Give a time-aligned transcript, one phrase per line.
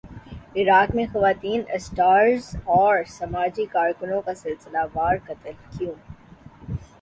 [0.57, 5.93] عراق میں خواتین اسٹارز اور سماجی کارکنوں کا سلسلہ وار قتل کیوں